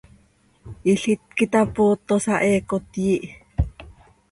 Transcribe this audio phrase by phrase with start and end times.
[0.91, 3.25] Ilít quih itapootosa, heecot yiih.